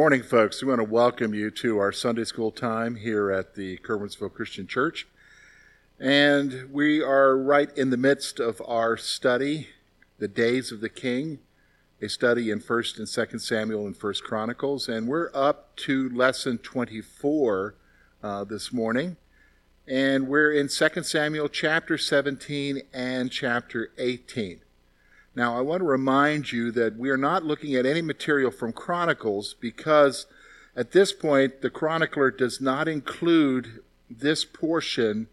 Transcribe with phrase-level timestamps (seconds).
[0.00, 0.62] Morning, folks.
[0.62, 4.66] We want to welcome you to our Sunday school time here at the Curwensville Christian
[4.66, 5.06] Church.
[5.98, 9.68] And we are right in the midst of our study,
[10.18, 11.40] The Days of the King,
[12.00, 14.88] a study in 1st and 2nd Samuel and 1st Chronicles.
[14.88, 17.74] And we're up to lesson 24
[18.22, 19.18] uh, this morning.
[19.86, 24.62] And we're in 2 Samuel chapter 17 and chapter 18.
[25.40, 28.74] Now, I want to remind you that we are not looking at any material from
[28.74, 30.26] Chronicles because
[30.76, 35.28] at this point, the chronicler does not include this portion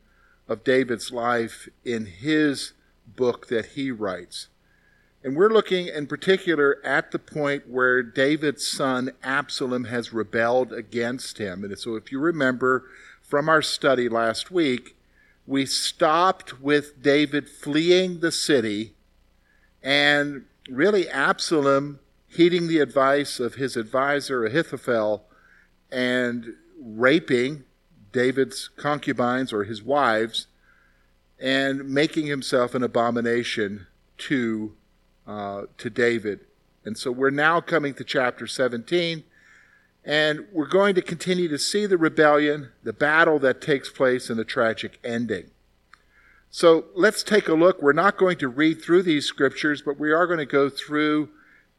[0.48, 2.72] of David's life in his
[3.06, 4.48] book that he writes.
[5.26, 11.38] And we're looking in particular at the point where David's son Absalom has rebelled against
[11.38, 11.66] him.
[11.66, 12.86] And so, if you remember
[13.22, 14.96] from our study last week,
[15.46, 18.94] we stopped with David fleeing the city
[19.84, 25.26] and really, Absalom, heeding the advice of his advisor Ahithophel
[25.92, 27.64] and raping
[28.12, 30.48] David's concubines or his wives
[31.40, 34.74] and making himself an abomination to,
[35.26, 36.42] uh, to David.
[36.84, 39.24] And so we're now coming to chapter 17,
[40.04, 44.40] and we're going to continue to see the rebellion, the battle that takes place, and
[44.40, 45.52] the tragic ending.
[46.50, 47.82] So let's take a look.
[47.82, 51.30] We're not going to read through these scriptures, but we are going to go through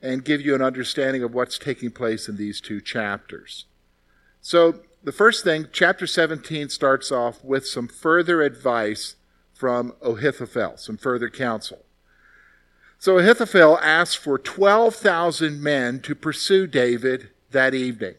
[0.00, 3.64] and give you an understanding of what's taking place in these two chapters.
[4.40, 9.16] So, the first thing, chapter 17 starts off with some further advice
[9.54, 11.84] from Ahithophel, some further counsel.
[12.98, 18.14] So, Ahithophel asks for 12,000 men to pursue David that evening.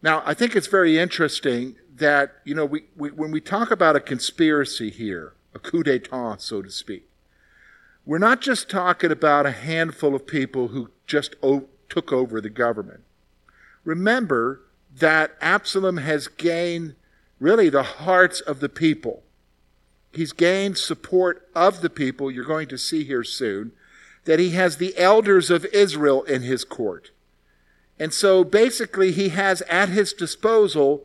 [0.00, 3.96] Now, I think it's very interesting that, you know, we, we, when we talk about
[3.96, 7.08] a conspiracy here, a coup d'etat, so to speak,
[8.04, 12.50] we're not just talking about a handful of people who just o- took over the
[12.50, 13.00] government.
[13.84, 14.62] Remember
[14.98, 16.96] that Absalom has gained
[17.38, 19.22] really the hearts of the people.
[20.12, 23.72] He's gained support of the people, you're going to see here soon,
[24.24, 27.12] that he has the elders of Israel in his court.
[27.98, 31.04] And so basically, he has at his disposal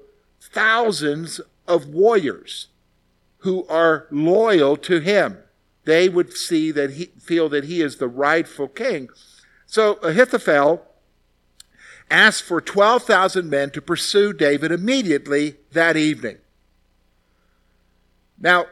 [0.51, 2.67] thousands of warriors
[3.39, 5.37] who are loyal to him.
[5.85, 9.09] They would see that he feel that he is the rightful king.
[9.65, 10.85] So Ahithophel
[12.09, 16.37] asked for 12,000 men to pursue David immediately that evening.
[18.39, 18.65] Now,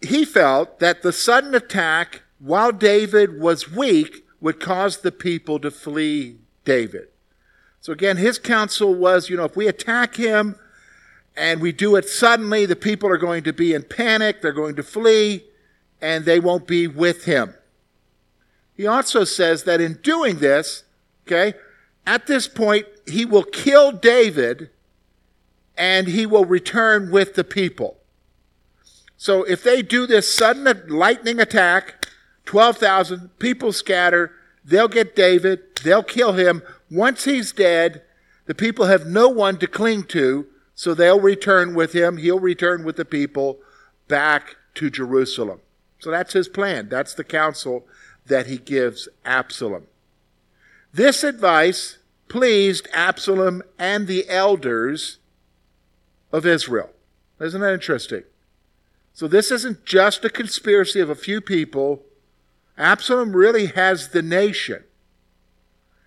[0.00, 5.70] he felt that the sudden attack while David was weak would cause the people to
[5.70, 7.08] flee David.
[7.80, 10.56] So again, his counsel was, you know, if we attack him,
[11.36, 14.76] and we do it suddenly, the people are going to be in panic, they're going
[14.76, 15.44] to flee,
[16.00, 17.54] and they won't be with him.
[18.76, 20.84] He also says that in doing this,
[21.26, 21.54] okay,
[22.06, 24.70] at this point, he will kill David
[25.76, 27.96] and he will return with the people.
[29.16, 32.08] So if they do this sudden lightning attack,
[32.44, 34.32] 12,000 people scatter,
[34.64, 36.62] they'll get David, they'll kill him.
[36.90, 38.02] Once he's dead,
[38.46, 42.16] the people have no one to cling to, so they'll return with him.
[42.16, 43.58] He'll return with the people
[44.08, 45.60] back to Jerusalem.
[46.00, 46.88] So that's his plan.
[46.88, 47.86] That's the counsel
[48.26, 49.86] that he gives Absalom.
[50.92, 51.98] This advice
[52.28, 55.18] pleased Absalom and the elders
[56.32, 56.90] of Israel.
[57.40, 58.24] Isn't that interesting?
[59.12, 62.02] So this isn't just a conspiracy of a few people.
[62.76, 64.84] Absalom really has the nation.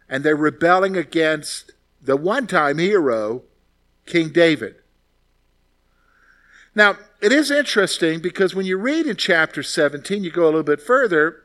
[0.09, 3.43] And they're rebelling against the one time hero
[4.07, 4.75] King David.
[6.73, 10.63] Now, it is interesting because when you read in chapter 17, you go a little
[10.63, 11.43] bit further,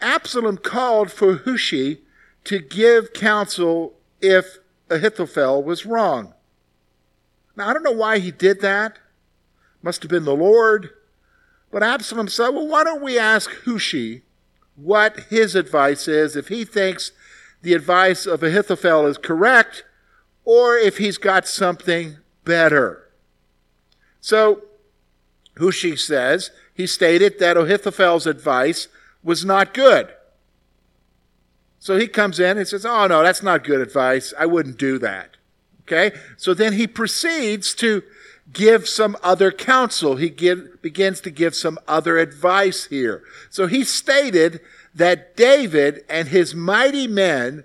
[0.00, 1.98] Absalom called for Hushai
[2.44, 4.58] to give counsel if
[4.90, 6.34] Ahithophel was wrong.
[7.56, 8.98] Now, I don't know why he did that.
[9.82, 10.90] Must have been the Lord.
[11.70, 14.22] But Absalom said, well, why don't we ask Hushai
[14.76, 17.12] what his advice is if he thinks
[17.62, 19.84] the advice of Ahithophel is correct
[20.44, 23.08] or if he's got something better.
[24.20, 24.62] So,
[25.58, 28.88] Hushai says, he stated that Ahithophel's advice
[29.22, 30.12] was not good.
[31.78, 34.32] So he comes in and says, Oh, no, that's not good advice.
[34.38, 35.36] I wouldn't do that.
[35.82, 36.16] Okay?
[36.38, 38.02] So then he proceeds to
[38.52, 40.16] give some other counsel.
[40.16, 43.22] He give, begins to give some other advice here.
[43.50, 44.60] So he stated
[44.94, 47.64] that David and his mighty men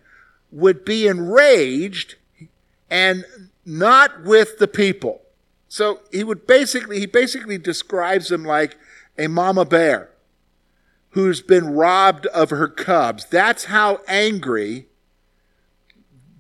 [0.52, 2.16] would be enraged
[2.90, 3.26] and
[3.66, 5.22] not with the people.
[5.68, 8.78] So he would basically, he basically describes them like
[9.18, 10.10] a mama bear
[11.12, 13.26] who's been robbed of her cubs.
[13.26, 14.88] That's how angry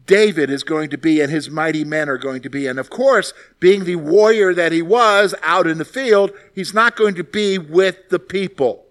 [0.05, 2.65] David is going to be and his mighty men are going to be.
[2.65, 6.95] And of course, being the warrior that he was out in the field, he's not
[6.95, 8.85] going to be with the people.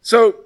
[0.00, 0.36] So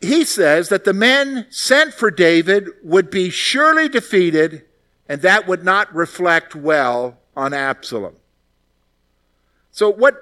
[0.00, 4.64] he says that the men sent for David would be surely defeated,
[5.08, 8.16] and that would not reflect well on Absalom.
[9.72, 10.20] So what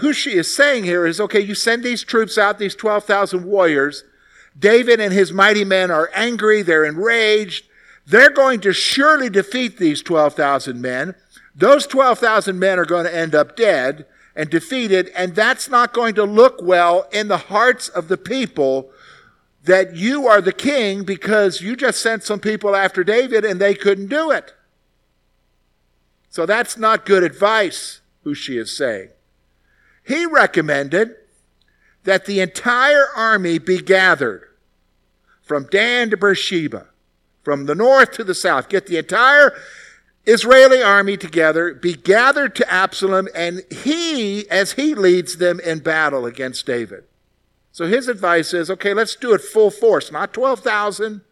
[0.00, 4.04] Hushai is saying here is okay, you send these troops out, these 12,000 warriors.
[4.58, 7.66] David and his mighty men are angry, they're enraged.
[8.06, 11.14] They're going to surely defeat these 12,000 men.
[11.54, 16.14] Those 12,000 men are going to end up dead and defeated, and that's not going
[16.14, 18.90] to look well in the hearts of the people
[19.64, 23.74] that you are the king because you just sent some people after David and they
[23.74, 24.54] couldn't do it.
[26.30, 29.08] So that's not good advice, Hushai is saying.
[30.04, 31.14] He recommended
[32.04, 34.48] that the entire army be gathered
[35.42, 36.86] from Dan to Beersheba,
[37.42, 38.68] from the north to the south.
[38.68, 39.52] Get the entire
[40.26, 46.26] Israeli army together, be gathered to Absalom, and he, as he leads them in battle
[46.26, 47.04] against David.
[47.72, 51.22] So his advice is okay, let's do it full force, not 12,000.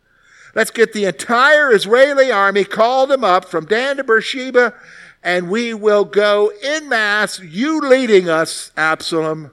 [0.54, 4.74] Let's get the entire Israeli army, call them up from Dan to Beersheba,
[5.22, 9.52] and we will go in mass, you leading us, Absalom,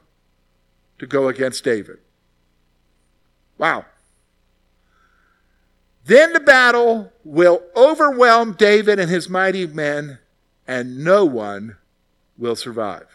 [1.00, 1.98] to go against David.
[3.58, 3.86] Wow.
[6.06, 10.20] Then the battle will overwhelm David and his mighty men,
[10.68, 11.78] and no one
[12.38, 13.15] will survive.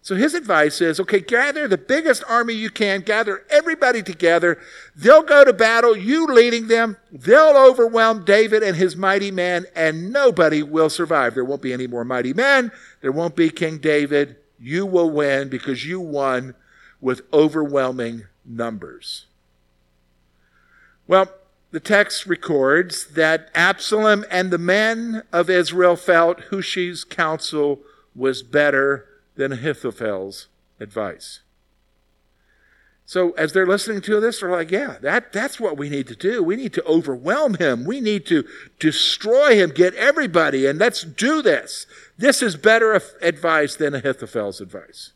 [0.00, 4.58] So his advice is okay, gather the biggest army you can, gather everybody together.
[4.96, 6.96] They'll go to battle, you leading them.
[7.12, 11.34] They'll overwhelm David and his mighty men, and nobody will survive.
[11.34, 12.72] There won't be any more mighty men.
[13.00, 14.36] There won't be King David.
[14.58, 16.54] You will win because you won
[17.00, 19.26] with overwhelming numbers.
[21.06, 21.26] Well,
[21.70, 27.80] the text records that Absalom and the men of Israel felt Hushai's counsel
[28.14, 29.07] was better
[29.38, 30.48] than Ahithophel's
[30.80, 31.40] advice.
[33.06, 36.16] So as they're listening to this, they're like, yeah, that, that's what we need to
[36.16, 36.42] do.
[36.42, 37.86] We need to overwhelm him.
[37.86, 38.44] We need to
[38.78, 41.86] destroy him, get everybody, and let's do this.
[42.18, 45.12] This is better advice than Ahithophel's advice.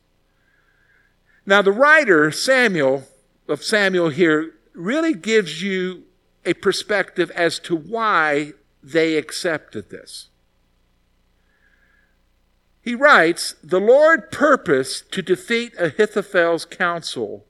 [1.44, 3.02] Now, the writer, Samuel,
[3.46, 6.04] of Samuel here, really gives you
[6.46, 8.52] a perspective as to why
[8.82, 10.28] they accepted this.
[12.82, 17.46] He writes, The Lord purposed to defeat Ahithophel's counsel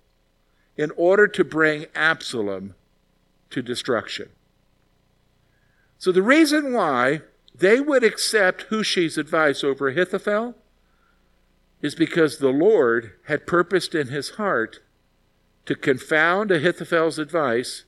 [0.76, 2.75] in order to bring Absalom
[3.50, 4.29] to destruction.
[5.99, 7.23] So the reason why
[7.55, 10.55] they would accept Hushai's advice over Ahithophel
[11.81, 14.81] is because the Lord had purposed in his heart
[15.64, 17.84] to confound Ahithophel's advice,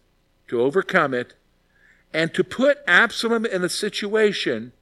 [0.49, 1.35] to overcome it,
[2.12, 4.73] and to put Absalom in a situation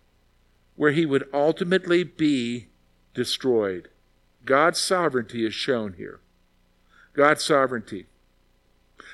[0.82, 2.66] where he would ultimately be
[3.14, 3.86] destroyed.
[4.44, 6.18] God's sovereignty is shown here.
[7.12, 8.06] God's sovereignty.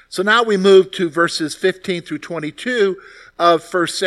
[0.08, 2.96] So now we move to verses 15 through 22
[3.38, 4.02] of first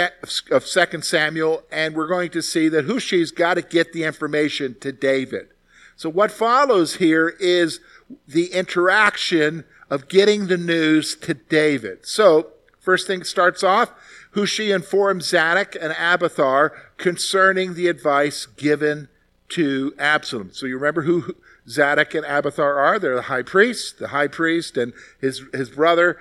[0.49, 4.75] of second Samuel and we're going to see that Hushai's got to get the information
[4.79, 5.49] to David.
[5.95, 7.79] So what follows here is
[8.27, 12.07] the interaction of getting the news to David.
[12.07, 13.91] So first thing starts off
[14.33, 19.09] Hushai informed Zadok and Abiathar concerning the advice given
[19.49, 20.51] to Absalom.
[20.53, 21.35] So you remember who
[21.67, 22.97] Zadok and Abiathar are?
[22.97, 26.17] They're the high priest, the high priest and his, his brother.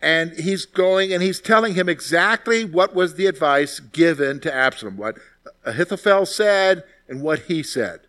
[0.00, 4.96] And he's going and he's telling him exactly what was the advice given to Absalom,
[4.96, 5.16] what
[5.64, 8.00] Ahithophel said and what he said.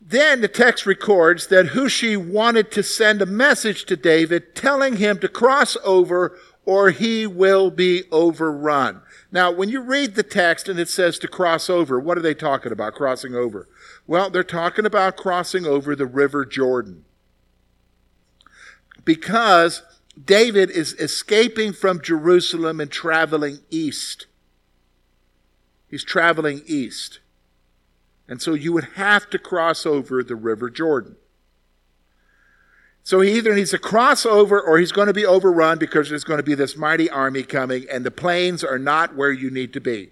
[0.00, 5.18] Then the text records that Hushai wanted to send a message to David telling him
[5.18, 9.02] to cross over or he will be overrun.
[9.30, 12.34] Now, when you read the text and it says to cross over, what are they
[12.34, 13.68] talking about, crossing over?
[14.06, 17.04] Well, they're talking about crossing over the river Jordan.
[19.04, 19.82] Because
[20.22, 24.26] David is escaping from Jerusalem and traveling east.
[25.88, 27.20] He's traveling east.
[28.28, 31.16] And so you would have to cross over the river Jordan.
[33.04, 36.24] So he either needs to cross over or he's going to be overrun because there's
[36.24, 39.72] going to be this mighty army coming and the plains are not where you need
[39.72, 40.10] to be.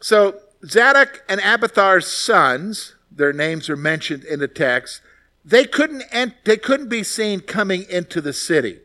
[0.00, 5.00] So Zadok and Abiathar's sons, their names are mentioned in the text,
[5.44, 8.80] they couldn't, ent- they couldn't be seen coming into the city.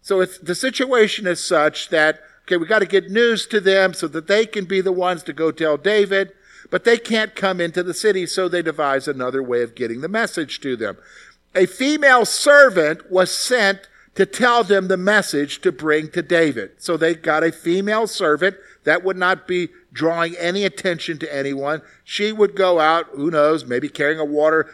[0.00, 4.06] So the situation is such that, okay, we got to get news to them so
[4.08, 6.32] that they can be the ones to go tell David.
[6.70, 10.08] But they can't come into the city, so they devise another way of getting the
[10.08, 10.98] message to them.
[11.54, 16.72] a female servant was sent to tell them the message to bring to David.
[16.78, 21.82] So they got a female servant that would not be drawing any attention to anyone.
[22.04, 24.66] She would go out, who knows, maybe carrying a water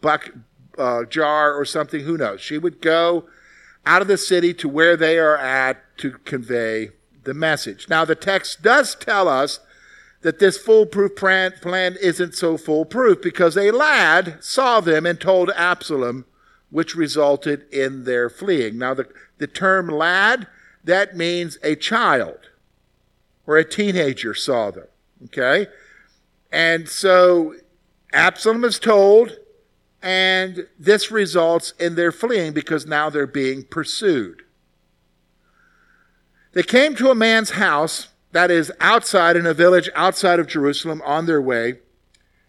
[0.00, 0.30] buck,
[0.76, 2.40] uh, jar or something, who knows.
[2.40, 3.24] She would go
[3.86, 6.90] out of the city to where they are at to convey
[7.24, 7.88] the message.
[7.88, 9.60] Now, the text does tell us
[10.26, 11.52] that this foolproof plan,
[12.02, 16.24] isn't so foolproof because a lad saw them and told Absalom,
[16.68, 18.76] which resulted in their fleeing.
[18.76, 19.06] Now, the,
[19.38, 20.48] the term lad,
[20.82, 22.50] that means a child
[23.46, 24.88] or a teenager saw them.
[25.26, 25.68] Okay?
[26.50, 27.54] And so
[28.12, 29.36] Absalom is told,
[30.02, 34.42] and this results in their fleeing because now they're being pursued.
[36.52, 41.00] They came to a man's house that is outside in a village outside of Jerusalem
[41.06, 41.78] on their way.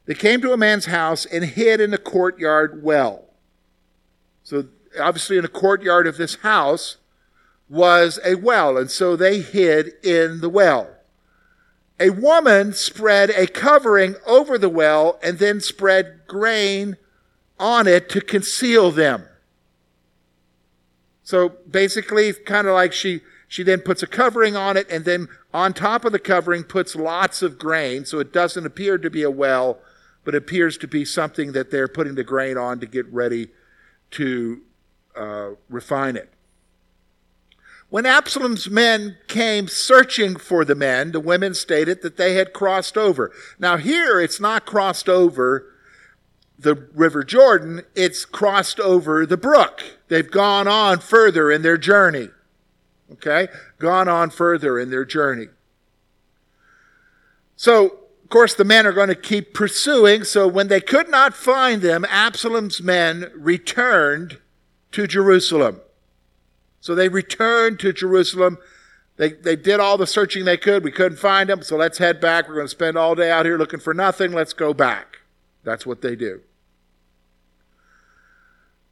[0.05, 3.23] They came to a man's house and hid in the courtyard well.
[4.43, 4.65] So,
[4.99, 6.97] obviously, in the courtyard of this house
[7.69, 10.89] was a well, and so they hid in the well.
[12.01, 16.97] A woman spread a covering over the well and then spread grain
[17.57, 19.23] on it to conceal them.
[21.23, 25.29] So basically, kind of like she, she then puts a covering on it and then
[25.57, 29.23] on top of the covering puts lots of grain so it doesn't appear to be
[29.23, 29.79] a well,
[30.23, 33.47] but appears to be something that they're putting the grain on to get ready
[34.11, 34.61] to
[35.15, 36.31] uh, refine it.
[37.89, 42.95] When Absalom's men came searching for the men, the women stated that they had crossed
[42.95, 43.31] over.
[43.57, 45.73] Now, here it's not crossed over
[46.59, 49.97] the River Jordan, it's crossed over the brook.
[50.07, 52.29] They've gone on further in their journey.
[53.13, 53.47] Okay?
[53.79, 55.47] Gone on further in their journey.
[57.55, 57.85] So,
[58.23, 60.23] of course, the men are going to keep pursuing.
[60.23, 64.37] So, when they could not find them, Absalom's men returned
[64.91, 65.81] to Jerusalem.
[66.81, 68.57] So they returned to Jerusalem.
[69.17, 70.83] They, they did all the searching they could.
[70.83, 72.47] We couldn't find them, so let's head back.
[72.47, 74.31] We're going to spend all day out here looking for nothing.
[74.31, 75.19] Let's go back.
[75.63, 76.41] That's what they do.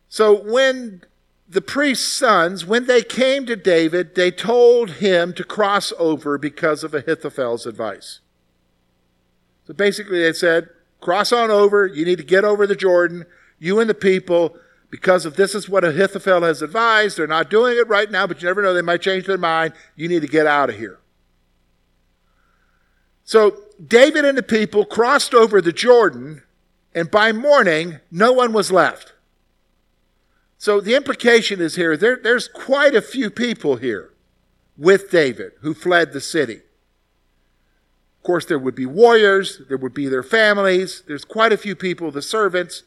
[0.09, 1.03] So when
[1.47, 6.83] the priest's sons, when they came to David, they told him to cross over because
[6.83, 8.19] of Ahithophel's advice.
[9.65, 10.69] So basically, they said,
[11.01, 11.85] cross on over.
[11.85, 13.25] You need to get over the Jordan.
[13.59, 14.57] You and the people
[14.95, 18.41] because if this is what Ahithophel has advised, they're not doing it right now, but
[18.41, 19.73] you never know, they might change their mind.
[19.97, 20.99] You need to get out of here.
[23.25, 26.43] So David and the people crossed over the Jordan,
[26.93, 29.11] and by morning, no one was left.
[30.65, 34.09] So the implication is here there, there's quite a few people here
[34.75, 36.55] with David who fled the city.
[36.55, 41.75] Of course, there would be warriors, there would be their families, there's quite a few
[41.75, 42.81] people, the servants.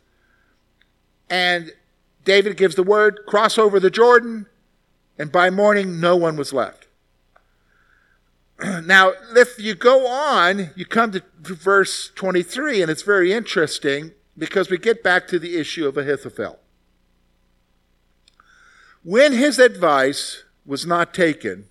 [1.31, 1.71] And
[2.25, 4.47] David gives the word, cross over the Jordan,
[5.17, 6.89] and by morning no one was left.
[8.85, 14.69] now, if you go on, you come to verse 23, and it's very interesting because
[14.69, 16.59] we get back to the issue of Ahithophel.
[19.09, 21.65] When his advice was not taken,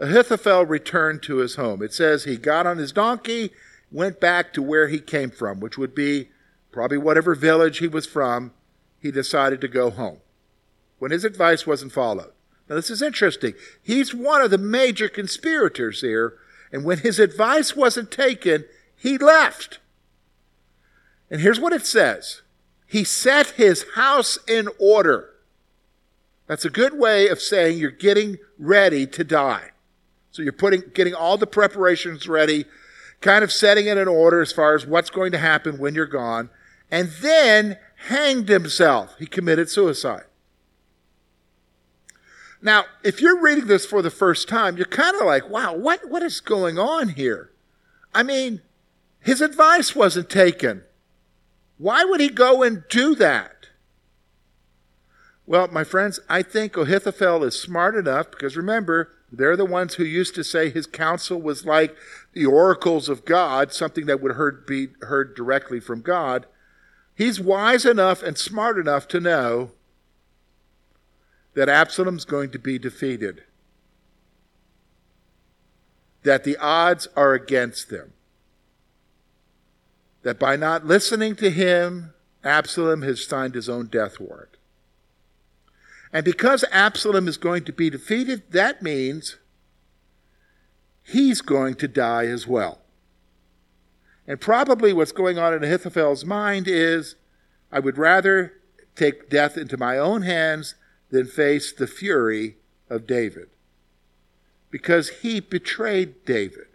[0.00, 1.84] Ahithophel returned to his home.
[1.84, 3.52] It says he got on his donkey,
[3.92, 6.30] went back to where he came from, which would be
[6.72, 8.52] probably whatever village he was from,
[8.98, 10.16] he decided to go home
[10.98, 12.32] when his advice wasn't followed.
[12.68, 13.54] Now, this is interesting.
[13.80, 16.34] He's one of the major conspirators here,
[16.72, 18.64] and when his advice wasn't taken,
[18.96, 19.78] he left.
[21.30, 22.42] And here's what it says
[22.84, 25.30] He set his house in order.
[26.50, 29.70] That's a good way of saying you're getting ready to die.
[30.32, 32.64] So you're putting, getting all the preparations ready,
[33.20, 36.06] kind of setting it in order as far as what's going to happen when you're
[36.06, 36.50] gone.
[36.90, 37.78] And then
[38.08, 39.14] hanged himself.
[39.20, 40.24] He committed suicide.
[42.60, 46.10] Now, if you're reading this for the first time, you're kind of like, wow, what,
[46.10, 47.52] what is going on here?
[48.12, 48.60] I mean,
[49.20, 50.82] his advice wasn't taken.
[51.78, 53.59] Why would he go and do that?
[55.50, 60.04] Well, my friends, I think Ahithophel is smart enough because remember, they're the ones who
[60.04, 61.96] used to say his counsel was like
[62.34, 66.46] the oracles of God, something that would heard, be heard directly from God.
[67.16, 69.72] He's wise enough and smart enough to know
[71.54, 73.42] that Absalom's going to be defeated,
[76.22, 78.12] that the odds are against them,
[80.22, 82.14] that by not listening to him,
[82.44, 84.50] Absalom has signed his own death warrant.
[86.12, 89.36] And because Absalom is going to be defeated, that means
[91.02, 92.80] he's going to die as well.
[94.26, 97.16] And probably what's going on in Ahithophel's mind is
[97.72, 98.54] I would rather
[98.96, 100.74] take death into my own hands
[101.10, 102.56] than face the fury
[102.88, 103.48] of David.
[104.70, 106.66] Because he betrayed David.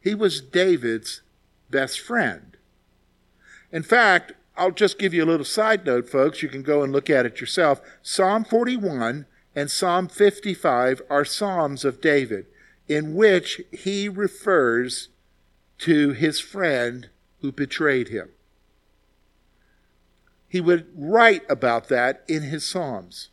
[0.00, 1.22] He was David's
[1.70, 2.56] best friend.
[3.72, 6.42] In fact, I'll just give you a little side note, folks.
[6.42, 7.80] You can go and look at it yourself.
[8.02, 12.46] Psalm 41 and Psalm 55 are Psalms of David
[12.88, 15.08] in which he refers
[15.78, 17.10] to his friend
[17.40, 18.30] who betrayed him.
[20.48, 23.30] He would write about that in his Psalms.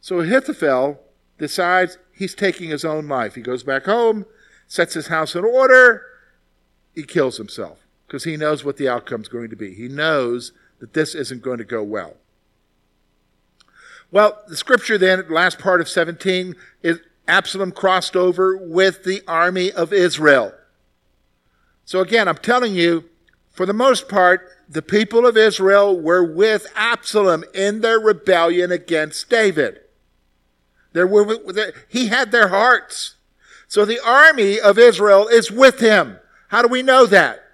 [0.00, 1.00] So Ahithophel
[1.38, 3.34] decides he's taking his own life.
[3.34, 4.26] He goes back home,
[4.68, 6.02] sets his house in order,
[6.94, 9.74] he kills himself because he knows what the outcome is going to be.
[9.74, 12.14] He knows that this isn't going to go well.
[14.10, 19.72] Well, the scripture then, last part of 17, is Absalom crossed over with the army
[19.72, 20.52] of Israel.
[21.84, 23.04] So again, I'm telling you,
[23.50, 29.30] for the most part, the people of Israel were with Absalom in their rebellion against
[29.30, 29.80] David.
[30.92, 31.38] There Were,
[31.88, 33.16] he had their hearts.
[33.68, 36.18] So the army of Israel is with him.
[36.48, 37.45] How do we know that?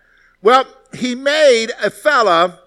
[0.42, 2.60] Well, he made a fella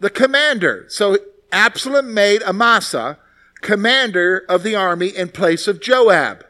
[0.00, 0.86] the commander.
[0.88, 1.18] So
[1.52, 3.18] Absalom made Amasa
[3.60, 6.44] commander of the army in place of Joab.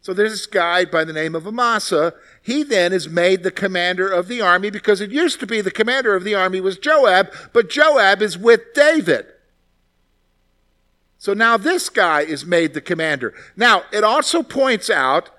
[0.00, 2.14] So there's this guy by the name of Amasa.
[2.42, 5.70] He then is made the commander of the army because it used to be the
[5.70, 9.26] commander of the army was Joab, but Joab is with David.
[11.18, 13.32] So now this guy is made the commander.
[13.56, 15.30] Now, it also points out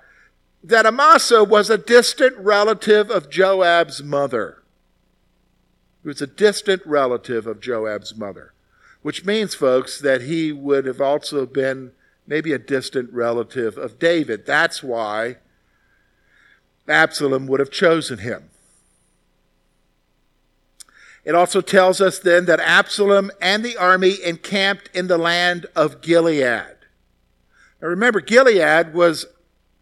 [0.67, 4.63] that Amasa was a distant relative of Joab's mother.
[6.01, 8.53] He was a distant relative of Joab's mother,
[9.03, 11.91] which means, folks, that he would have also been
[12.25, 14.47] maybe a distant relative of David.
[14.47, 15.38] That's why
[16.88, 18.49] Absalom would have chosen him.
[21.23, 26.01] It also tells us then that Absalom and the army encamped in the land of
[26.01, 26.75] Gilead.
[27.82, 29.28] Now remember, Gilead was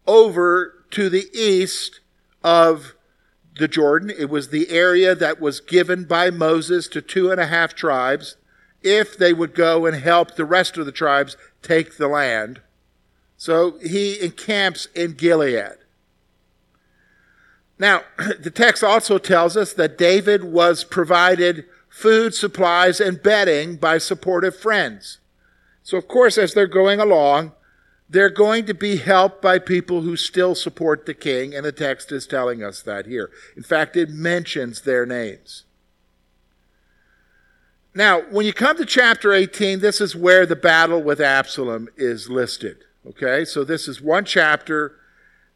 [0.06, 2.00] over to the east
[2.42, 2.94] of
[3.58, 4.10] the Jordan.
[4.10, 8.36] It was the area that was given by Moses to two and a half tribes
[8.82, 12.60] if they would go and help the rest of the tribes take the land.
[13.36, 15.78] So he encamps in Gilead.
[17.78, 18.02] Now,
[18.40, 24.56] the text also tells us that David was provided food, supplies, and bedding by supportive
[24.56, 25.18] friends.
[25.82, 27.52] So, of course, as they're going along,
[28.08, 32.12] they're going to be helped by people who still support the king, and the text
[32.12, 33.30] is telling us that here.
[33.56, 35.64] In fact, it mentions their names.
[37.94, 42.28] Now, when you come to chapter 18, this is where the battle with Absalom is
[42.28, 42.78] listed.
[43.06, 44.96] Okay, so this is one chapter,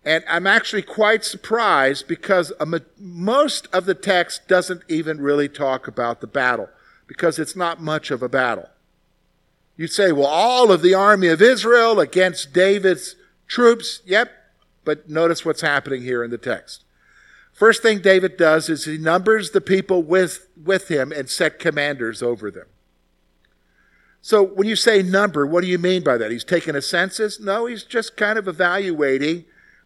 [0.05, 2.53] and I'm actually quite surprised because
[2.99, 6.69] most of the text doesn't even really talk about the battle
[7.07, 8.69] because it's not much of a battle.
[9.79, 13.15] You'd say, well, all of the army of Israel against David's
[13.47, 14.03] troops.
[14.05, 14.31] Yep.
[14.85, 16.85] But notice what's happening here in the text.
[17.53, 22.23] First thing David does is he numbers the people with, with him and set commanders
[22.23, 22.67] over them.
[24.21, 26.33] So when you say number, what do you mean by that?
[26.33, 27.39] He's taking a census?
[27.39, 29.45] No, he's just kind of evaluating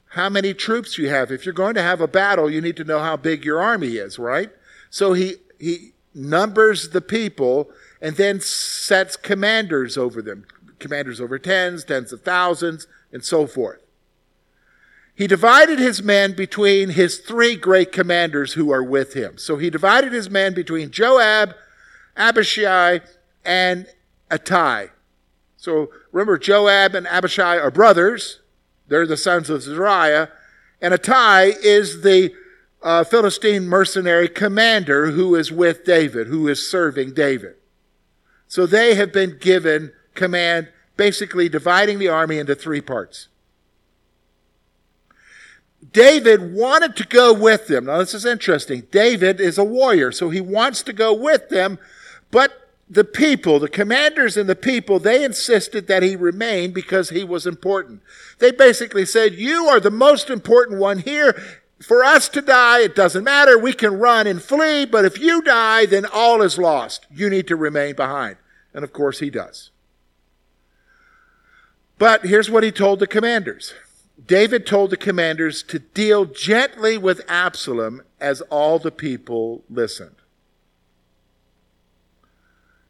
[0.09, 1.31] how many troops you have.
[1.31, 3.96] If you're going to have a battle, you need to know how big your army
[3.96, 4.50] is, right?
[4.88, 7.70] So he, he numbers the people
[8.02, 10.44] and then sets commanders over them
[10.82, 13.80] commanders over tens, tens of thousands, and so forth.
[15.14, 19.38] He divided his men between his three great commanders who are with him.
[19.38, 21.54] So he divided his men between Joab,
[22.16, 23.00] Abishai,
[23.44, 23.86] and
[24.30, 24.90] Attai.
[25.56, 28.40] So remember, Joab and Abishai are brothers.
[28.88, 30.30] They're the sons of Zeruiah.
[30.80, 32.34] And Attai is the
[32.82, 37.54] uh, Philistine mercenary commander who is with David, who is serving David.
[38.52, 43.28] So they have been given command, basically dividing the army into three parts.
[45.90, 47.86] David wanted to go with them.
[47.86, 48.82] Now, this is interesting.
[48.90, 51.78] David is a warrior, so he wants to go with them,
[52.30, 57.24] but the people, the commanders and the people, they insisted that he remain because he
[57.24, 58.02] was important.
[58.38, 61.42] They basically said, You are the most important one here.
[61.80, 63.58] For us to die, it doesn't matter.
[63.58, 67.06] We can run and flee, but if you die, then all is lost.
[67.10, 68.36] You need to remain behind.
[68.74, 69.70] And of course, he does.
[71.98, 73.74] But here's what he told the commanders
[74.26, 80.16] David told the commanders to deal gently with Absalom as all the people listened.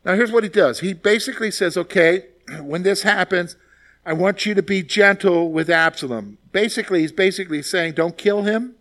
[0.05, 2.27] Now, here's what he does he basically says, okay,
[2.61, 3.57] when this happens,
[4.05, 6.39] I want you to be gentle with Absalom.
[6.51, 8.75] Basically, he's basically saying, don't kill him.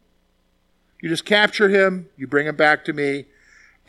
[0.99, 3.25] You just capture him, you bring him back to me,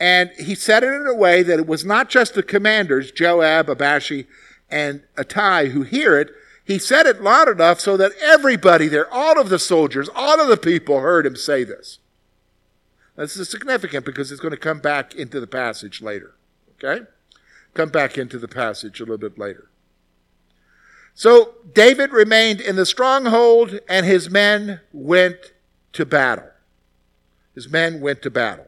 [0.03, 3.69] And he said it in a way that it was not just the commanders, Joab,
[3.69, 4.25] Abishai,
[4.69, 6.29] and Ittai, who hear it.
[6.65, 10.49] He said it loud enough so that everybody there, all of the soldiers, all of
[10.49, 11.99] the people heard him say this.
[13.15, 16.35] This is significant because it's going to come back into the passage later.
[16.83, 17.05] Okay?
[17.73, 19.69] Come back into the passage a little bit later.
[21.13, 25.53] So David remained in the stronghold and his men went
[25.93, 26.51] to battle.
[27.55, 28.67] His men went to battle.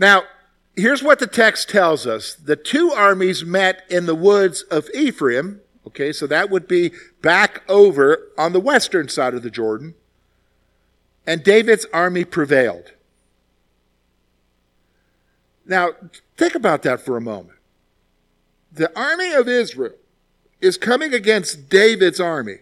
[0.00, 0.22] Now,
[0.74, 2.34] here's what the text tells us.
[2.34, 5.60] The two armies met in the woods of Ephraim.
[5.86, 9.94] Okay, so that would be back over on the western side of the Jordan.
[11.26, 12.92] And David's army prevailed.
[15.66, 15.90] Now,
[16.36, 17.58] think about that for a moment.
[18.72, 19.94] The army of Israel
[20.62, 22.58] is coming against David's army.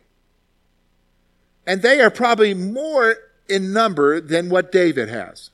[1.64, 3.14] And they are probably more
[3.48, 5.51] in number than what David has.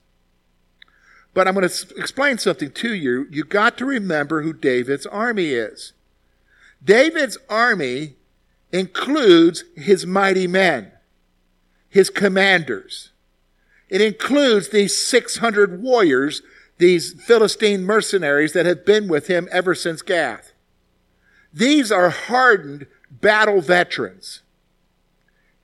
[1.35, 3.27] But I'm going to explain something to you.
[3.31, 5.93] You got to remember who David's army is.
[6.83, 8.15] David's army
[8.73, 10.93] includes his mighty men,
[11.89, 13.11] his commanders.
[13.89, 16.43] It includes these 600 warriors,
[16.79, 20.53] these Philistine mercenaries that have been with him ever since Gath.
[21.53, 24.43] These are hardened battle veterans.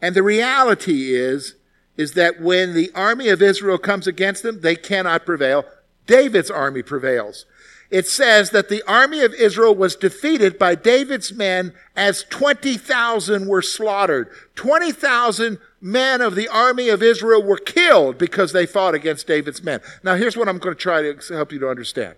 [0.00, 1.56] And the reality is,
[2.00, 5.66] is that when the army of Israel comes against them, they cannot prevail.
[6.06, 7.44] David's army prevails.
[7.90, 13.62] It says that the army of Israel was defeated by David's men as 20,000 were
[13.62, 14.30] slaughtered.
[14.54, 19.80] 20,000 men of the army of Israel were killed because they fought against David's men.
[20.02, 22.14] Now, here's what I'm going to try to help you to understand.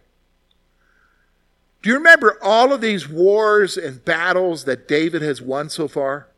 [1.83, 6.29] Do you remember all of these wars and battles that David has won so far?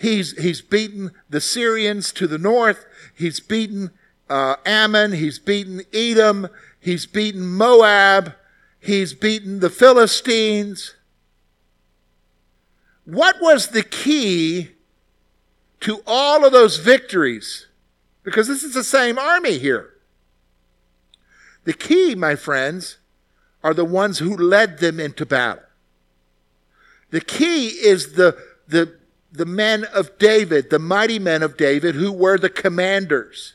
[0.00, 2.86] He's, he's beaten the Syrians to the north.
[3.14, 3.90] He's beaten
[4.30, 5.12] uh, Ammon.
[5.12, 6.48] He's beaten Edom.
[6.80, 8.32] He's beaten Moab.
[8.78, 10.94] He's beaten the Philistines.
[13.04, 14.70] What was the key
[15.80, 17.66] to all of those victories?
[18.22, 19.90] Because this is the same army here.
[21.64, 22.96] The key, my friends,
[23.62, 25.64] are the ones who led them into battle.
[27.10, 28.98] The key is the, the
[29.32, 33.54] the men of David, the mighty men of David, who were the commanders,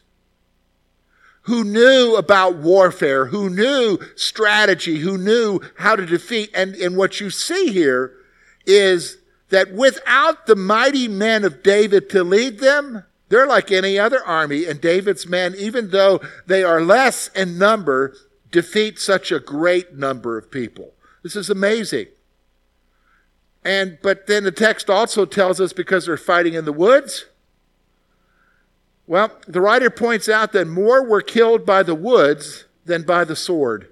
[1.44, 6.50] who knew about warfare, who knew strategy, who knew how to defeat.
[6.56, 8.14] And, and what you see here
[8.66, 9.18] is
[9.50, 14.66] that without the mighty men of David to lead them, they're like any other army,
[14.66, 18.16] and David's men, even though they are less in number,
[18.52, 20.94] defeat such a great number of people.
[21.24, 22.08] This is amazing.
[23.66, 27.26] And but then the text also tells us because they're fighting in the woods.
[29.08, 33.36] Well, the writer points out that more were killed by the woods than by the
[33.36, 33.90] sword.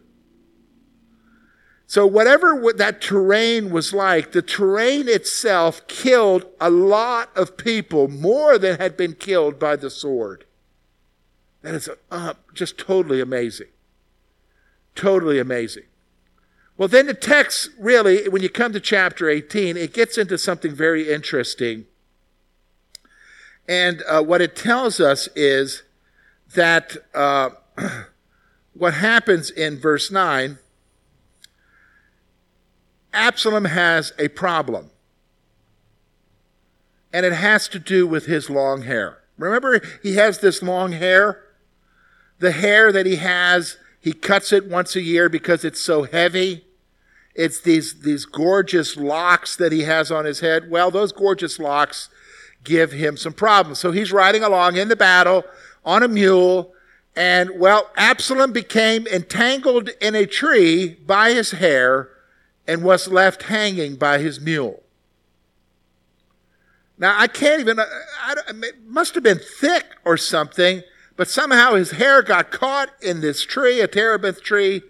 [1.88, 8.58] So, whatever that terrain was like, the terrain itself killed a lot of people, more
[8.58, 10.46] than had been killed by the sword.
[11.62, 13.68] That is uh, just totally amazing.
[14.96, 15.84] Totally amazing.
[16.78, 20.74] Well, then the text really, when you come to chapter 18, it gets into something
[20.74, 21.86] very interesting.
[23.68, 25.84] And uh, what it tells us is
[26.56, 27.52] that uh,
[28.74, 30.58] what happens in verse 9
[33.14, 34.90] Absalom has a problem.
[37.14, 39.20] And it has to do with his long hair.
[39.38, 41.44] Remember, he has this long hair?
[42.40, 46.66] The hair that he has he cuts it once a year because it's so heavy.
[47.36, 50.70] It's these, these gorgeous locks that he has on his head.
[50.70, 52.10] Well, those gorgeous locks
[52.66, 53.80] give him some problems.
[53.80, 55.46] So he's riding along in the battle
[55.86, 56.74] on a mule,
[57.16, 62.10] and well, Absalom became entangled in a tree by his hair
[62.68, 64.84] and was left hanging by his mule.
[66.98, 67.86] Now, I can't even, I,
[68.22, 70.84] I, it must have been thick or something
[71.16, 74.82] but somehow his hair got caught in this tree, a terebinth tree,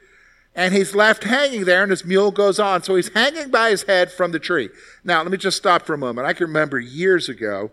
[0.56, 2.84] and he's left hanging there, and his mule goes on.
[2.84, 4.70] So he's hanging by his head from the tree.
[5.04, 6.28] Now, let me just stop for a moment.
[6.28, 7.72] I can remember years ago,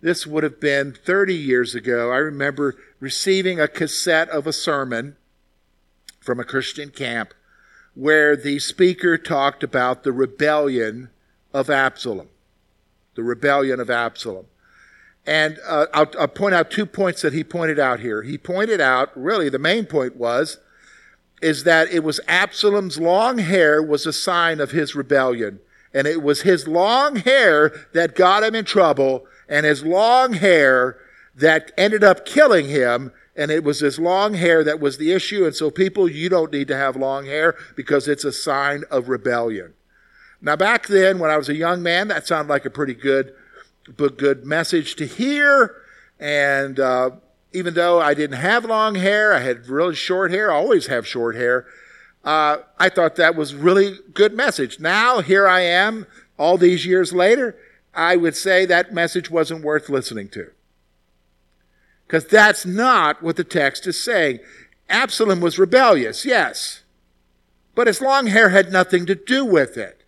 [0.00, 5.16] this would have been 30 years ago, I remember receiving a cassette of a sermon
[6.20, 7.34] from a Christian camp
[7.94, 11.10] where the speaker talked about the rebellion
[11.52, 12.28] of Absalom.
[13.14, 14.46] The rebellion of Absalom.
[15.26, 18.22] And uh, I'll, I'll, point out two points that he pointed out here.
[18.22, 20.58] He pointed out, really, the main point was,
[21.40, 25.60] is that it was Absalom's long hair was a sign of his rebellion.
[25.94, 30.98] And it was his long hair that got him in trouble, and his long hair
[31.34, 35.44] that ended up killing him and it was his long hair that was the issue.
[35.44, 39.08] And so, people, you don't need to have long hair because it's a sign of
[39.08, 39.74] rebellion.
[40.40, 43.34] Now, back then, when I was a young man, that sounded like a pretty good,
[43.92, 45.76] good message to hear.
[46.18, 47.10] And uh,
[47.52, 50.50] even though I didn't have long hair, I had really short hair.
[50.50, 51.66] I always have short hair.
[52.24, 54.80] Uh, I thought that was really good message.
[54.80, 56.06] Now here I am,
[56.38, 57.56] all these years later.
[57.94, 60.50] I would say that message wasn't worth listening to.
[62.06, 64.40] Because that's not what the text is saying.
[64.88, 66.82] Absalom was rebellious, yes.
[67.74, 70.03] But his long hair had nothing to do with it.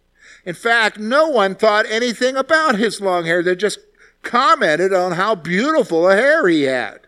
[0.47, 3.43] In fact, no one thought anything about his long hair.
[3.43, 3.81] They just
[4.23, 7.01] commented on how beautiful a hair he had.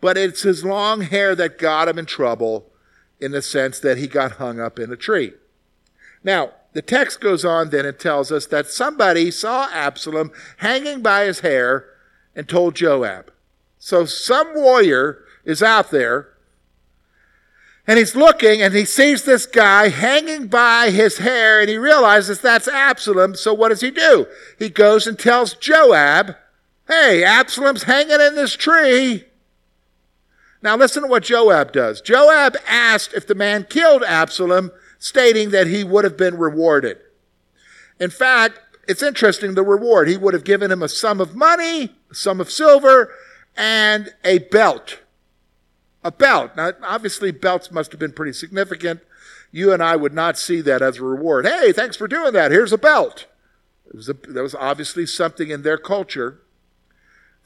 [0.00, 2.68] But it's his long hair that got him in trouble
[3.20, 5.34] in the sense that he got hung up in a tree.
[6.24, 11.26] Now, the text goes on then and tells us that somebody saw Absalom hanging by
[11.26, 11.86] his hair
[12.34, 13.30] and told Joab.
[13.78, 16.31] So some warrior is out there
[17.86, 22.40] and he's looking and he sees this guy hanging by his hair and he realizes
[22.40, 23.34] that's Absalom.
[23.34, 24.26] So what does he do?
[24.58, 26.36] He goes and tells Joab,
[26.88, 29.24] Hey, Absalom's hanging in this tree.
[30.62, 32.00] Now listen to what Joab does.
[32.00, 36.98] Joab asked if the man killed Absalom, stating that he would have been rewarded.
[37.98, 40.08] In fact, it's interesting the reward.
[40.08, 43.12] He would have given him a sum of money, a sum of silver,
[43.56, 45.00] and a belt.
[46.04, 46.56] A belt.
[46.56, 49.00] Now, obviously, belts must have been pretty significant.
[49.52, 51.46] You and I would not see that as a reward.
[51.46, 52.50] Hey, thanks for doing that.
[52.50, 53.26] Here's a belt.
[53.86, 56.40] It was a, that was obviously something in their culture.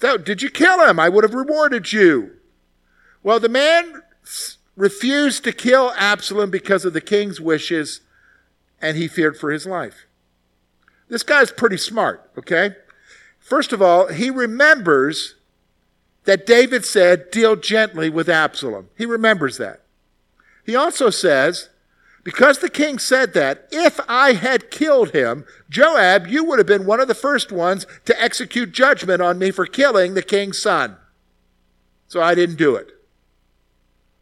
[0.01, 1.01] So, did you kill him?
[1.01, 2.33] I would have rewarded you.
[3.23, 4.03] Well, the man
[4.77, 8.03] refused to kill Absalom because of the king's wishes,
[8.81, 10.07] and he feared for his life.
[11.09, 12.77] This guy's pretty smart, okay?
[13.39, 15.36] First of all, he remembers
[16.27, 18.91] that David said, deal gently with Absalom.
[18.97, 19.83] He remembers that.
[20.65, 21.71] He also says,
[22.25, 26.85] because the king said that, if I had killed him, Joab, you would have been
[26.85, 30.97] one of the first ones to execute judgment on me for killing the king's son.
[32.09, 32.91] So I didn't do it.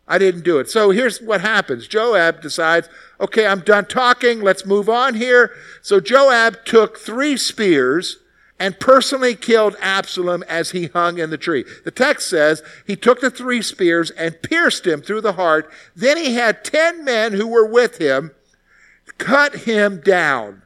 [0.06, 0.68] I didn't do it.
[0.68, 1.88] So here's what happens.
[1.88, 4.42] Joab decides, okay, I'm done talking.
[4.42, 5.52] Let's move on here.
[5.80, 8.18] So Joab took three spears
[8.58, 11.64] and personally killed Absalom as he hung in the tree.
[11.84, 15.70] The text says he took the three spears and pierced him through the heart.
[15.96, 18.30] Then he had ten men who were with him
[19.18, 20.62] cut him down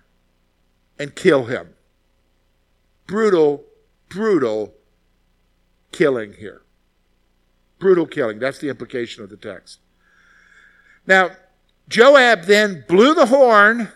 [0.99, 1.75] and kill him.
[3.07, 3.65] Brutal,
[4.09, 4.75] brutal
[5.93, 6.63] killing here.
[7.79, 8.39] Brutal killing.
[8.39, 9.81] That's the implication of the text.
[11.07, 11.31] Now,
[11.89, 13.89] Joab then blew the horn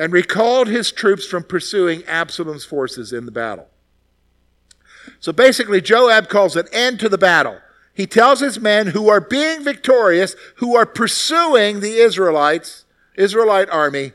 [0.00, 3.68] and recalled his troops from pursuing Absalom's forces in the battle.
[5.20, 7.58] So basically, Joab calls an end to the battle.
[7.92, 14.14] He tells his men who are being victorious, who are pursuing the Israelites, Israelite army,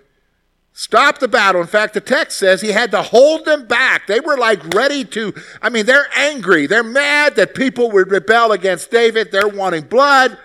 [0.74, 1.62] stop the battle.
[1.62, 4.08] In fact, the text says he had to hold them back.
[4.08, 6.66] They were like ready to, I mean, they're angry.
[6.66, 9.32] They're mad that people would rebel against David.
[9.32, 10.36] They're wanting blood.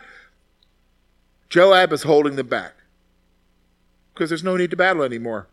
[1.49, 2.75] Joab is holding them back
[4.21, 5.49] because there's no need to battle anymore.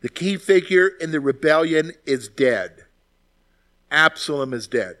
[0.00, 2.86] The key figure in the rebellion is dead.
[3.90, 4.96] Absalom is dead.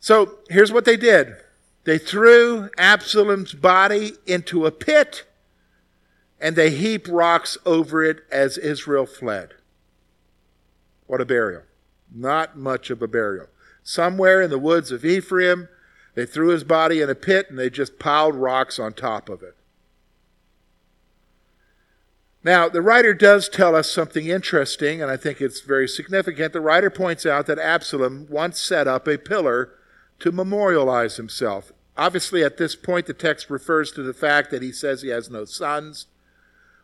[0.00, 1.36] So here's what they did
[1.84, 5.24] they threw Absalom's body into a pit
[6.40, 9.54] and they heaped rocks over it as Israel fled.
[11.06, 11.62] What a burial.
[12.12, 13.46] Not much of a burial.
[13.84, 15.68] Somewhere in the woods of Ephraim,
[16.16, 19.40] they threw his body in a pit and they just piled rocks on top of
[19.40, 19.54] it.
[22.44, 26.52] Now, the writer does tell us something interesting, and I think it's very significant.
[26.52, 29.70] The writer points out that Absalom once set up a pillar
[30.18, 31.72] to memorialize himself.
[31.96, 35.30] Obviously, at this point, the text refers to the fact that he says he has
[35.30, 36.06] no sons.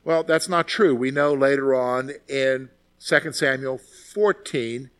[0.02, 0.94] Well, that's not true.
[0.94, 2.70] We know later on in
[3.04, 4.90] 2 Samuel 14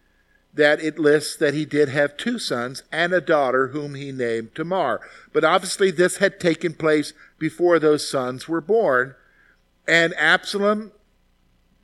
[0.53, 4.55] that it lists that he did have two sons and a daughter whom he named
[4.55, 5.01] Tamar.
[5.33, 9.15] But obviously, this had taken place before those sons were born.
[9.91, 10.93] And Absalom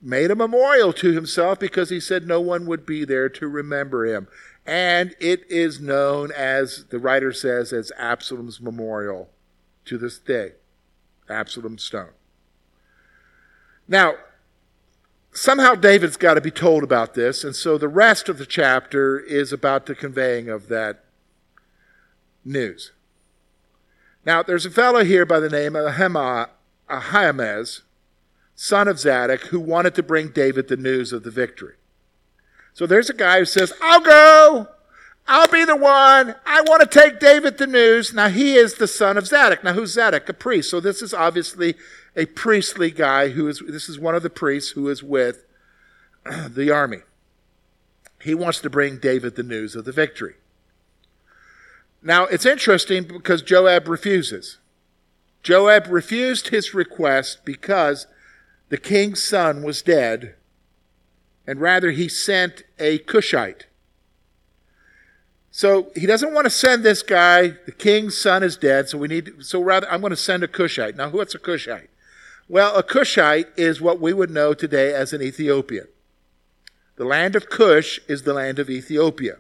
[0.01, 4.07] made a memorial to himself because he said no one would be there to remember
[4.07, 4.29] him.
[4.65, 9.31] And it is known as, the writer says, as Absalom's memorial
[9.87, 10.53] to this day.
[11.29, 12.11] Absalom's stone.
[13.89, 14.15] Now,
[15.33, 19.19] somehow David's got to be told about this, and so the rest of the chapter
[19.19, 21.07] is about the conveying of that
[22.45, 22.93] news.
[24.25, 26.51] Now, there's a fellow here by the name of Ahima
[26.89, 27.83] Ahimaaz
[28.57, 31.75] son of Zadok, who wanted to bring David the news of the victory.
[32.73, 34.69] So there's a guy who says, I'll go.
[35.29, 36.35] I'll be the one.
[36.47, 38.13] I want to take David the news.
[38.13, 39.63] Now, he is the son of Zadok.
[39.63, 40.29] Now, who's Zadok?
[40.29, 40.71] A priest.
[40.71, 41.75] So, this is obviously
[42.15, 45.45] a priestly guy who is, this is one of the priests who is with
[46.49, 47.01] the army.
[48.23, 50.35] He wants to bring David the news of the victory.
[52.03, 54.59] Now, it's interesting because Joab refuses.
[55.43, 58.07] Joab refused his request because
[58.69, 60.35] the king's son was dead,
[61.47, 63.67] and rather he sent a Cushite
[65.57, 67.55] so he doesn't want to send this guy.
[67.65, 69.37] The king's son is dead, so we need.
[69.41, 70.97] So rather, I'm going to send a Cushite.
[70.97, 71.89] Now, what's a Cushite?
[72.47, 75.89] Well, a Cushite is what we would know today as an Ethiopian.
[76.97, 79.37] The land of Cush is the land of Ethiopia.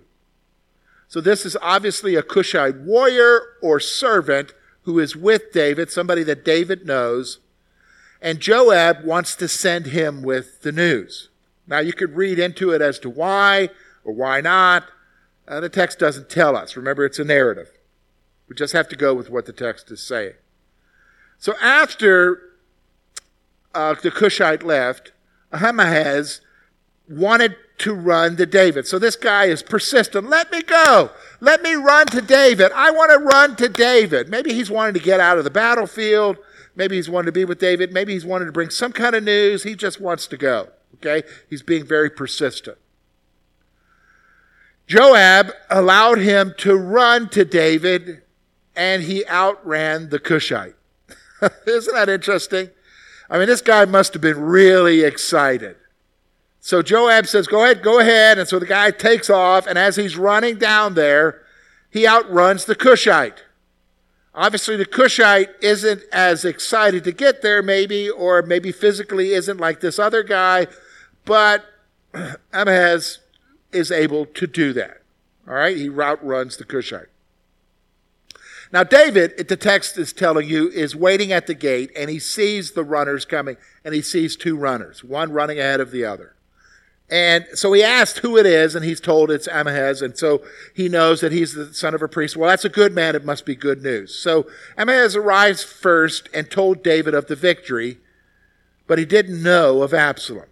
[1.06, 6.46] So this is obviously a Cushite warrior or servant who is with David, somebody that
[6.46, 7.40] David knows,
[8.26, 11.28] and Joab wants to send him with the news.
[11.64, 13.68] Now you could read into it as to why
[14.04, 14.82] or why not.
[15.46, 16.76] Uh, the text doesn't tell us.
[16.76, 17.70] Remember, it's a narrative.
[18.48, 20.32] We just have to go with what the text is saying.
[21.38, 22.42] So after
[23.72, 25.12] uh, the Cushite left,
[25.52, 26.40] Ahimaaz
[27.08, 28.88] wanted to run to David.
[28.88, 30.28] So this guy is persistent.
[30.28, 31.10] Let me go.
[31.38, 32.72] Let me run to David.
[32.74, 34.28] I want to run to David.
[34.28, 36.38] Maybe he's wanting to get out of the battlefield.
[36.76, 37.92] Maybe he's wanting to be with David.
[37.92, 39.62] Maybe he's wanting to bring some kind of news.
[39.62, 40.68] He just wants to go.
[40.96, 41.26] Okay?
[41.48, 42.78] He's being very persistent.
[44.86, 48.22] Joab allowed him to run to David,
[48.76, 50.76] and he outran the Cushite.
[51.66, 52.70] Isn't that interesting?
[53.28, 55.76] I mean, this guy must have been really excited.
[56.60, 58.38] So Joab says, Go ahead, go ahead.
[58.38, 61.42] And so the guy takes off, and as he's running down there,
[61.90, 63.42] he outruns the Cushite.
[64.36, 69.80] Obviously, the Cushite isn't as excited to get there, maybe, or maybe physically isn't like
[69.80, 70.66] this other guy,
[71.24, 71.64] but
[72.52, 73.20] Ahimaaz
[73.72, 75.00] is able to do that.
[75.48, 77.08] All right, he route runs the Cushite.
[78.72, 82.72] Now, David, the text is telling you, is waiting at the gate and he sees
[82.72, 86.35] the runners coming and he sees two runners, one running ahead of the other.
[87.08, 90.42] And so he asked who it is, and he's told it's Ahimaaz, and so
[90.74, 92.36] he knows that he's the son of a priest.
[92.36, 93.14] Well, that's a good man.
[93.14, 94.18] It must be good news.
[94.18, 97.98] So Ahimaaz arrives first and told David of the victory,
[98.88, 100.46] but he didn't know of Absalom.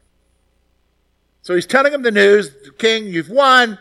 [1.42, 3.78] So he's telling him the news, King, you've won.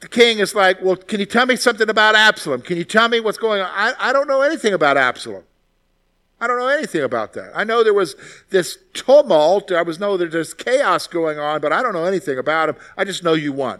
[0.00, 2.62] The king is like, Well, can you tell me something about Absalom?
[2.62, 3.70] Can you tell me what's going on?
[3.72, 5.44] I, I don't know anything about Absalom.
[6.42, 7.52] I don't know anything about that.
[7.54, 8.16] I know there was
[8.50, 9.70] this tumult.
[9.70, 12.76] I was know there's chaos going on, but I don't know anything about him.
[12.98, 13.78] I just know you won.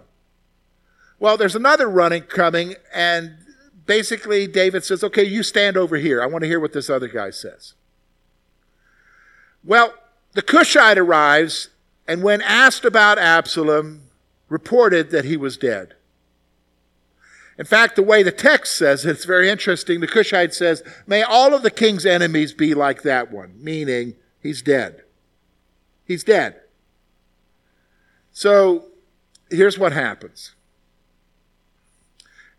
[1.19, 3.37] Well, there's another running coming, and
[3.85, 6.23] basically David says, Okay, you stand over here.
[6.23, 7.75] I want to hear what this other guy says.
[9.65, 9.95] Well,
[10.35, 11.69] the Cushite arrives
[12.07, 14.03] and when asked about Absalom,
[14.49, 15.95] reported that he was dead.
[17.63, 20.01] In fact, the way the text says it, it's very interesting.
[20.01, 24.63] The Cushite says, May all of the king's enemies be like that one, meaning he's
[24.63, 25.05] dead.
[26.05, 26.57] He's dead.
[28.33, 28.87] So
[29.49, 30.57] here's what happens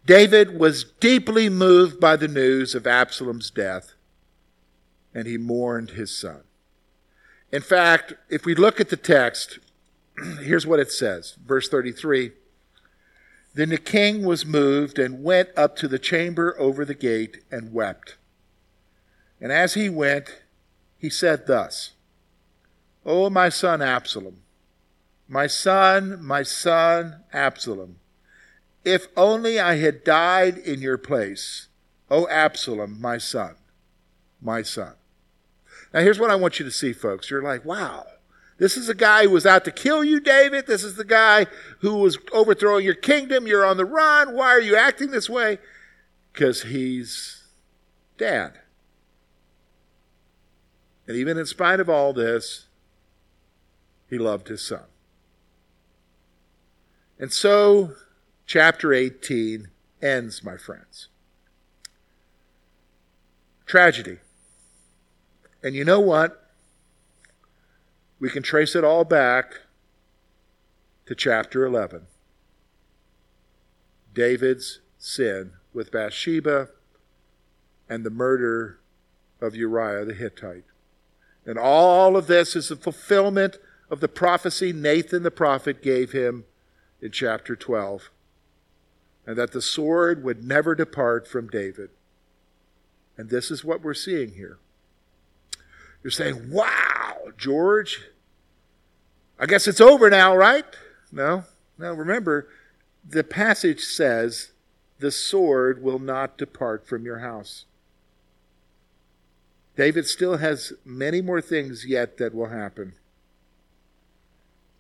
[0.06, 3.96] David was deeply moved by the news of Absalom's death,
[5.14, 6.44] and he mourned his son.
[7.52, 9.60] In fact, if we look at the text,
[10.42, 11.36] here's what it says.
[11.46, 12.32] Verse 33
[13.54, 17.74] Then the king was moved and went up to the chamber over the gate and
[17.74, 18.18] wept.
[19.40, 20.42] And as he went,
[20.98, 21.92] he said thus
[23.06, 24.38] O my son Absalom,
[25.28, 27.98] my son, my son Absalom,
[28.84, 31.68] if only I had died in your place,
[32.10, 33.56] O Absalom, my son,
[34.42, 34.94] my son.
[35.94, 37.30] Now, here's what I want you to see, folks.
[37.30, 38.06] You're like, wow,
[38.64, 40.68] this is a guy who was out to kill you, David.
[40.68, 41.48] This is the guy
[41.80, 43.46] who was overthrowing your kingdom.
[43.46, 44.34] You're on the run.
[44.34, 45.58] Why are you acting this way?
[46.32, 47.44] Because he's
[48.18, 48.60] dad.
[51.10, 52.68] And even in spite of all this,
[54.10, 54.86] he loved his son.
[57.20, 57.96] And so,
[58.46, 59.68] chapter 18
[60.02, 61.10] ends, my friends.
[63.66, 64.20] Tragedy.
[65.62, 66.43] And you know what?
[68.24, 69.64] We can trace it all back
[71.08, 72.04] to chapter 11.
[74.14, 76.70] David's sin with Bathsheba
[77.90, 78.80] and the murder
[79.42, 80.64] of Uriah the Hittite.
[81.46, 83.58] And all of this is the fulfillment
[83.90, 86.46] of the prophecy Nathan the prophet gave him
[87.02, 88.10] in chapter 12.
[89.28, 91.90] And that the sword would never depart from David.
[93.18, 94.60] And this is what we're seeing here.
[96.02, 98.00] You're saying, wow, George,
[99.44, 100.64] I guess it's over now, right?
[101.12, 101.44] No,
[101.78, 102.48] no, remember,
[103.06, 104.54] the passage says,
[105.00, 107.66] The sword will not depart from your house.
[109.76, 112.94] David still has many more things yet that will happen.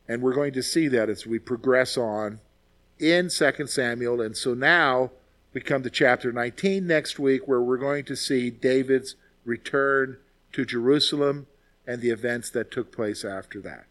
[0.07, 2.39] And we're going to see that as we progress on
[2.97, 4.21] in 2 Samuel.
[4.21, 5.11] And so now
[5.53, 10.19] we come to chapter 19 next week, where we're going to see David's return
[10.53, 11.47] to Jerusalem
[11.85, 13.87] and the events that took place after that.